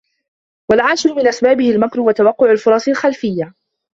[0.69, 3.53] وَالْعَاشِرُ مِنْ أَسْبَابِهِ الْمَكْرُ وَتَوَقُّعُ الْفُرَصِ الْخَلْفِيَّةِ